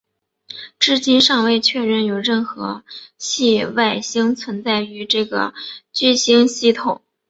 [0.79, 2.83] 至今尚未确认有任何
[3.19, 5.53] 系外行星存在于这个
[5.93, 7.03] 聚星系统。